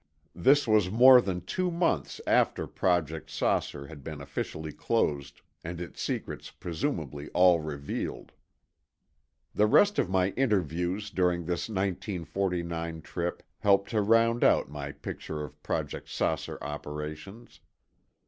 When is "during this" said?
11.11-11.69